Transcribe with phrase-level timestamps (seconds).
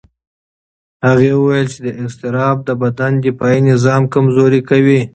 [1.07, 5.01] هغه وویل چې اضطراب د بدن دفاعي نظام کمزوري کوي.